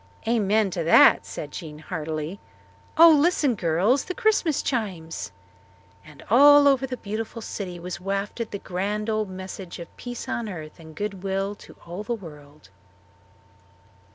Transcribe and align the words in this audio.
"Amen 0.27 0.71
to 0.71 0.83
that!" 0.83 1.27
said 1.27 1.51
Jean 1.51 1.77
heartily. 1.77 2.39
"Oh, 2.97 3.11
listen, 3.11 3.53
girls 3.53 4.05
the 4.05 4.15
Christmas 4.15 4.63
chimes!" 4.63 5.31
And 6.03 6.23
over 6.23 6.33
all 6.33 6.75
the 6.77 6.97
beautiful 6.97 7.39
city 7.43 7.79
was 7.79 8.01
wafted 8.01 8.49
the 8.49 8.57
grand 8.57 9.11
old 9.11 9.29
message 9.29 9.77
of 9.77 9.95
peace 9.97 10.27
on 10.27 10.49
earth 10.49 10.79
and 10.79 10.95
good 10.95 11.21
will 11.21 11.53
to 11.53 11.75
all 11.85 12.01
the 12.01 12.15
world. 12.15 12.71